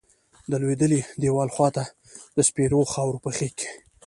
[0.49, 1.83] د لویدلیی دیوال خواتہ
[2.35, 3.71] د سپیرو خاور پہ غیز کیی